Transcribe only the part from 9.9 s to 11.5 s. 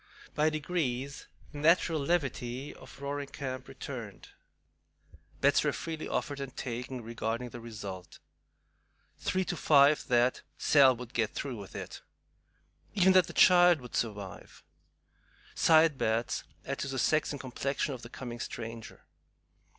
that "Sal would get